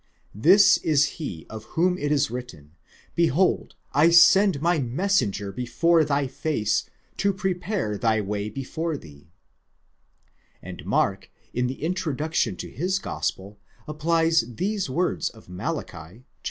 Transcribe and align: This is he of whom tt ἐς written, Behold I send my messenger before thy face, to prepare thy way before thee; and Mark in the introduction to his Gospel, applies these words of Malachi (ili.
This 0.33 0.77
is 0.79 1.05
he 1.21 1.45
of 1.47 1.65
whom 1.77 1.95
tt 1.95 1.99
ἐς 2.09 2.31
written, 2.31 2.71
Behold 3.13 3.75
I 3.93 4.09
send 4.09 4.59
my 4.59 4.79
messenger 4.79 5.51
before 5.51 6.03
thy 6.03 6.25
face, 6.25 6.89
to 7.17 7.31
prepare 7.31 7.99
thy 7.99 8.19
way 8.19 8.49
before 8.49 8.97
thee; 8.97 9.29
and 10.59 10.83
Mark 10.87 11.29
in 11.53 11.67
the 11.67 11.83
introduction 11.83 12.55
to 12.55 12.71
his 12.71 12.97
Gospel, 12.97 13.59
applies 13.87 14.43
these 14.55 14.89
words 14.89 15.29
of 15.29 15.47
Malachi 15.47 15.95
(ili. 15.97 16.25